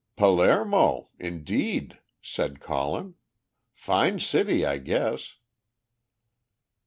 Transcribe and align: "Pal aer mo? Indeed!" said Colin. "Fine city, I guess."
"Pal 0.15 0.41
aer 0.41 0.65
mo? 0.65 1.09
Indeed!" 1.19 1.99
said 2.23 2.59
Colin. 2.59 3.13
"Fine 3.75 4.17
city, 4.19 4.65
I 4.65 4.79
guess." 4.79 5.35